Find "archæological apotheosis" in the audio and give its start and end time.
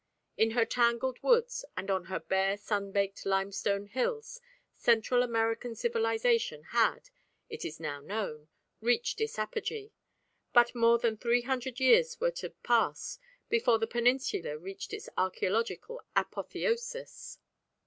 15.19-17.37